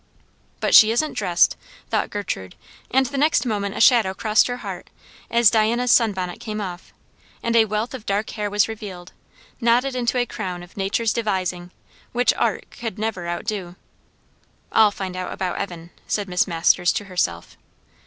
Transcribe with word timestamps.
But 0.59 0.73
she 0.73 0.89
isn't 0.89 1.13
dressed, 1.13 1.55
thought 1.91 2.09
Gertrude; 2.09 2.55
and 2.89 3.05
the 3.05 3.19
next 3.19 3.45
moment 3.45 3.77
a 3.77 3.79
shadow 3.79 4.15
crossed 4.15 4.47
her 4.47 4.57
heart 4.65 4.89
as 5.29 5.51
Diana's 5.51 5.91
sun 5.91 6.11
bonnet 6.11 6.39
came 6.39 6.59
off, 6.59 6.91
and 7.43 7.55
a 7.55 7.65
wealth 7.65 7.93
of 7.93 8.07
dark 8.07 8.31
hair 8.31 8.49
was 8.49 8.67
revealed, 8.67 9.11
knotted 9.59 9.95
into 9.95 10.17
a 10.17 10.25
crown 10.25 10.63
of 10.63 10.75
nature's 10.75 11.13
devising, 11.13 11.69
which 12.13 12.33
art 12.33 12.65
could 12.71 12.97
never 12.97 13.27
outdo. 13.27 13.75
"I'll 14.71 14.89
find 14.89 15.15
out 15.15 15.31
about 15.31 15.59
Evan," 15.59 15.91
said 16.07 16.27
Miss 16.27 16.47
Masters 16.47 16.91
to 16.93 17.05
herself. 17.05 17.55